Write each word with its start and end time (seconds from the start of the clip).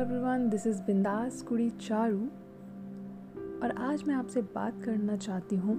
Everyone 0.00 0.48
this 0.48 0.66
is 0.66 0.82
बिंदास 0.82 1.42
कुड़ी 1.42 1.70
चारू 1.70 2.20
और 3.62 3.74
आज 3.78 4.04
मैं 4.08 4.14
आपसे 4.14 4.42
बात 4.42 4.82
करना 4.82 5.16
चाहती 5.16 5.56
हूँ 5.56 5.74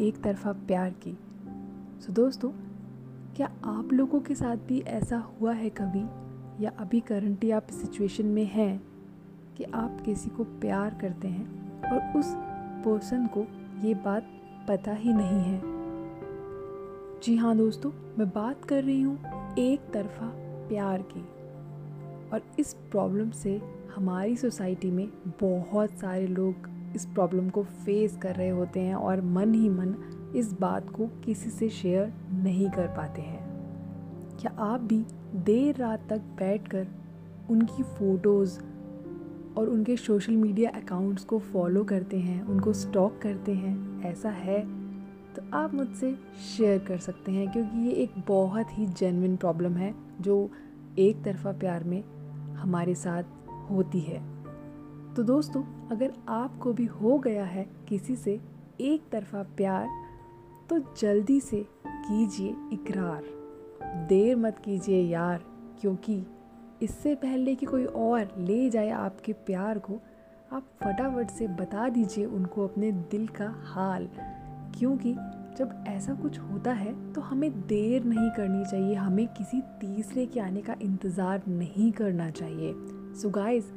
एक 0.00 0.22
तरफा 0.22 0.52
प्यार 0.52 0.90
की। 0.90 1.18
सो 2.00 2.06
so, 2.06 2.10
दोस्तों 2.10 2.50
क्या 3.36 3.50
आप 3.64 3.92
लोगों 3.92 4.20
के 4.20 4.34
साथ 4.34 4.56
भी 4.56 4.80
ऐसा 4.80 5.16
हुआ 5.16 5.52
है 5.52 5.70
कभी? 5.70 6.02
या 6.64 6.72
अभी 6.78 7.00
करंटली 7.00 7.50
आप 7.50 7.66
सिचुएशन 7.66 8.26
में 8.26 8.44
हैं 8.44 8.82
कि 9.56 9.64
आप 9.64 10.00
किसी 10.00 10.30
को 10.30 10.44
प्यार 10.44 10.98
करते 11.00 11.28
हैं 11.28 11.80
और 11.82 12.18
उस 12.18 12.34
पर्सन 12.84 13.26
को 13.26 13.46
ये 13.86 13.94
बात 13.94 14.26
पता 14.68 14.92
ही 14.92 15.12
नहीं 15.12 15.42
है? 15.42 15.62
जी 17.20 17.36
हाँ 17.36 17.56
दोस्तों 17.56 17.90
मैं 18.18 18.28
बात 18.28 18.64
कर 18.64 18.84
रही 18.84 19.02
हूँ 19.02 19.18
एक 19.58 19.80
तरफा 19.92 20.32
प्यार 20.68 21.02
की। 21.02 21.33
और 22.34 22.42
इस 22.58 22.74
प्रॉब्लम 22.90 23.30
से 23.30 23.62
हमारी 23.96 24.36
सोसाइटी 24.36 24.90
में 24.90 25.08
बहुत 25.40 25.90
सारे 25.90 26.26
लोग 26.26 26.54
इस 26.96 27.06
प्रॉब्लम 27.06 27.48
को 27.48 27.62
फेस 27.62 28.16
कर 28.16 28.34
रहे 28.34 28.48
होते 28.48 28.80
हैं 28.80 28.94
और 28.94 29.20
मन 29.20 29.54
ही 29.54 29.68
मन 29.68 29.94
इस 30.36 30.52
बात 30.52 30.90
को 30.90 31.06
किसी 31.06 31.50
से 31.50 31.68
शेयर 31.68 32.12
नहीं 32.32 32.70
कर 32.70 32.86
पाते 32.86 33.22
हैं। 33.22 33.44
क्या 34.40 34.56
आप 34.58 34.80
भी 34.80 35.04
देर 35.34 35.76
रात 35.76 36.06
तक 36.10 36.18
बैठकर 36.18 36.86
उनकी 37.50 37.82
फ़ोटोज़ 37.82 38.60
और 39.58 39.68
उनके 39.68 39.96
सोशल 39.96 40.32
मीडिया 40.32 40.70
अकाउंट्स 40.70 41.24
को 41.24 41.38
फॉलो 41.38 41.84
करते 41.84 42.16
हैं, 42.16 42.42
उनको 42.42 42.72
स्टॉक 42.72 43.18
करते 43.22 43.52
हैं, 43.52 44.02
ऐसा 44.02 44.30
है? 44.30 44.60
तो 45.34 45.42
आप 45.54 45.74
मुझसे 45.74 46.14
शेयर 46.56 46.78
कर 46.78 46.98
सकते 46.98 47.32
हैं, 47.32 47.52
क्योंकि 47.52 47.78
ये 47.78 47.92
एक 47.92 48.10
बहुत 48.28 48.78
ही 48.78 48.86
जेनविन 48.86 49.36
प्रॉब्लम 49.36 49.72
है, 49.72 49.94
जो 50.20 50.50
एक 50.98 51.22
तरफ़ा 51.22 51.52
प्यार 51.52 51.84
में 51.84 52.04
हमारे 52.54 52.94
साथ 52.94 53.22
होती 53.70 54.00
है। 54.00 54.18
तो 55.14 55.22
दोस्तों, 55.22 55.62
अगर 55.90 56.12
आपको 56.28 56.72
भी 56.72 56.84
हो 56.84 57.18
गया 57.18 57.44
है 57.44 57.66
किसी 57.88 58.16
से 58.16 58.40
एक 58.80 59.08
तरफा 59.12 59.42
प्यार 59.56 59.88
तो 60.70 60.78
जल्दी 60.98 61.40
से 61.40 61.64
कीजिए 61.86 62.54
इकरार। 62.72 63.24
देर 64.08 64.36
मत 64.36 64.58
कीजिए 64.58 65.02
यार, 65.02 65.44
क्योंकि 65.80 66.22
इससे 66.82 67.14
पहले 67.14 67.54
कि 67.54 67.66
कोई 67.66 67.84
और 67.84 68.34
ले 68.38 68.68
जाए 68.70 68.90
आपके 68.90 69.32
प्यार 69.32 69.78
को, 69.78 70.00
आप 70.52 70.66
फटाफट 70.82 71.30
से 71.30 71.46
बता 71.48 71.88
दीजिए 71.88 72.24
उनको 72.24 72.66
अपने 72.66 72.90
दिल 72.92 73.26
का 73.28 73.48
हाल, 73.64 74.08
क्योंकि 74.78 75.14
जब 75.58 75.84
ऐसा 75.88 76.14
कुछ 76.14 76.38
होता 76.40 76.72
है 76.72 76.92
तो 77.12 77.20
हमें 77.20 77.50
देर 77.66 78.04
नहीं 78.04 78.30
करनी 78.30 78.64
चाहिए। 78.64 78.94
हमें 78.94 79.26
किसी 79.28 79.60
तीसरे 79.80 80.26
के 80.26 80.40
आने 80.40 80.62
का 80.62 80.76
इंतज़ार 80.82 81.42
नहीं 81.48 81.90
करना 81.92 82.30
चाहिए। 82.30 82.72
सो 82.72 83.28
so 83.28 83.34
गाइस 83.34 83.72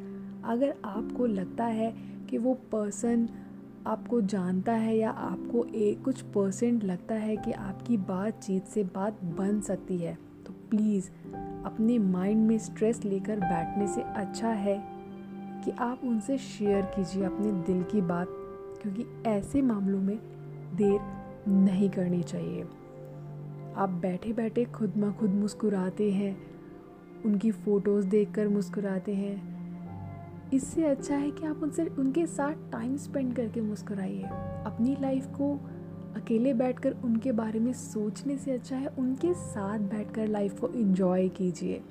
अगर 0.45 0.73
आपको 0.85 1.25
लगता 1.25 1.65
है 1.65 1.93
कि 2.29 2.37
वो 2.37 2.53
पर्सन 2.71 3.27
आपको 3.87 4.21
जानता 4.21 4.73
है 4.73 4.97
या 4.97 5.09
आपको 5.09 5.63
एक 5.65 6.03
कुछ 6.03 6.21
परसेंट 6.35 6.83
लगता 6.83 7.15
है 7.15 7.35
कि 7.37 7.51
आपकी 7.51 7.97
बातचीत 7.97 8.65
से 8.65 8.83
बात 8.95 9.23
बन 9.37 9.59
सकती 9.61 9.97
है 9.97 10.17
तो 10.45 10.53
प्लीज़ 10.69 11.09
अपने 11.65 11.97
माइंड 11.99 12.47
में 12.47 12.57
स्ट्रेस 12.57 13.03
लेकर 13.05 13.39
बैठने 13.39 13.87
से 13.87 14.01
अच्छा 14.15 14.49
है 14.49 14.77
कि 15.65 15.71
आप 15.79 16.01
उनसे 16.03 16.37
शेयर 16.37 16.81
कीजिए 16.95 17.23
अपने 17.23 17.51
दिल 17.63 17.83
की 17.83 18.01
बात, 18.01 18.27
क्योंकि 18.81 19.05
ऐसे 19.29 19.61
मामलों 19.61 20.01
में 20.01 20.17
देर 20.75 20.99
नहीं 21.47 21.89
करनी 21.89 22.23
चाहिए। 22.23 22.67
आप 23.75 23.89
बैठे 23.89 24.33
बैठे 24.33 24.65
खुद 24.65 24.93
म 24.97 25.11
खुद 25.11 25.29
मुस्कुराते 25.29 26.11
हैं, 26.11 26.37
उनकी 27.25 27.51
फ़ोटोज़ 27.51 28.07
देखकर 28.07 28.47
मुस्कुराते 28.47 29.13
हैं। 29.13 29.57
इससे 30.53 30.85
अच्छा 30.85 31.15
है 31.15 31.31
कि 31.31 31.45
आप 31.45 31.63
उनसे, 31.63 31.85
उनके 31.85 32.25
साथ 32.25 32.71
टाइम 32.71 32.97
स्पेंड 32.97 33.35
करके 33.35 33.61
मुस्कुराइए। 33.61 34.23
अपनी 34.65 34.97
लाइफ 35.01 35.25
को 35.25 35.59
अकेले 36.15 36.53
बैठकर 36.53 36.91
उनके 36.91 37.31
बारे 37.31 37.59
में 37.59 37.73
सोचने 37.73 38.37
से 38.37 38.51
अच्छा 38.51 38.75
है, 38.75 38.87
उनके 38.87 39.33
साथ 39.33 39.79
बैठकर 39.79 40.27
लाइफ 40.27 40.59
को 40.59 40.67
एंजॉय 40.67 41.29
कीजिए। 41.29 41.81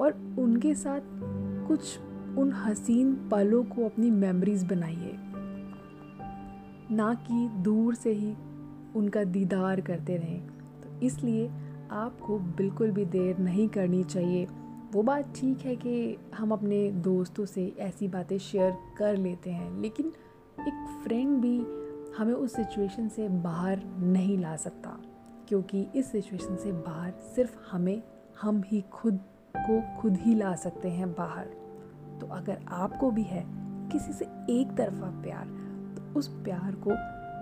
और 0.00 0.36
उनके 0.38 0.74
साथ 0.74 1.00
कुछ, 1.68 1.98
उन 2.38 2.52
हसीन 2.52 3.28
पलों 3.30 3.64
को 3.64 3.84
अपनी 3.84 4.10
मेमोरीज 4.10 4.64
बनाइए। 4.64 5.18
ना 6.90 7.14
कि 7.14 7.48
दूर 7.48 7.94
से 7.94 8.12
ही 8.12 8.34
उनका 8.96 9.24
दीदार 9.24 9.80
करते 9.80 10.16
रहें। 10.16 10.46
तो 10.82 10.98
इसलिए 11.06 11.50
आपको 11.92 12.38
बिल्कुल 12.38 12.90
भी 12.90 13.04
देर 13.04 13.38
नहीं 13.38 13.68
करनी 13.68 14.02
चाहिए। 14.04 14.46
वो 14.92 15.02
बात 15.02 15.32
ठीक 15.36 15.60
है 15.60 15.76
कि 15.76 16.16
हम 16.34 16.52
अपने 16.52 16.90
दोस्तों 17.02 17.44
से 17.44 17.72
ऐसी 17.78 18.08
बातें 18.08 18.36
शेयर 18.38 18.76
कर 18.98 19.16
लेते 19.16 19.50
हैं, 19.50 19.70
लेकिन 19.80 20.12
एक 20.60 21.00
फ्रेंड 21.04 21.40
भी 21.40 21.56
हमें 22.16 22.34
उस 22.34 22.54
सिचुएशन 22.56 23.08
से 23.08 23.28
बाहर 23.28 23.82
नहीं 23.98 24.36
ला 24.38 24.56
सकता, 24.56 24.98
क्योंकि 25.48 25.86
इस 25.96 26.10
सिचुएशन 26.12 26.56
से 26.56 26.72
बाहर 26.72 27.12
सिर्फ़ 27.34 27.56
हमें, 27.70 28.02
हम 28.42 28.62
ही 28.66 28.80
खुद 28.92 29.20
को 29.56 29.80
खुद 30.00 30.16
ही 30.16 30.34
ला 30.34 30.54
सकते 30.56 30.88
हैं 30.88 31.12
बाहर। 31.12 31.46
तो 32.20 32.26
अगर 32.26 32.58
आपको 32.68 33.10
भी 33.10 33.22
है 33.22 33.44
किसी 33.92 34.12
से 34.12 34.24
एक 34.50 34.74
तरफा 34.76 35.10
प्यार 35.22 35.46
तो 35.96 36.18
उस 36.18 36.28
प्यार 36.44 36.74
को 36.86 36.90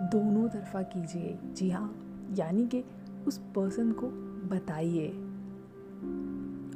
दोनों 0.01 0.49
तरफा 0.49 0.83
कीजिए। 0.83 1.39
जी 1.53 1.71
हाँ 1.71 1.97
यानी 2.39 2.67
कि 2.67 2.85
उस 3.27 3.39
पर्सन 3.39 3.93
को 3.93 4.07
बताइए। 4.55 5.09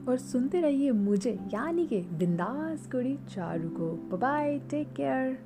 और 0.09 0.17
सुनते 0.19 0.61
रहिए 0.61 0.91
मुझे, 0.91 1.39
यानी 1.55 1.87
कि 1.87 2.01
बिंदास 2.01 2.87
कुड़ी 2.87 3.19
चारू 3.29 3.69
को। 3.69 4.17
Bye 4.17 4.59
take 4.59 4.93
care 4.93 5.39